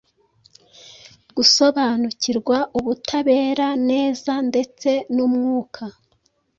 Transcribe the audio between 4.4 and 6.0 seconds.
ndetse n’umwuka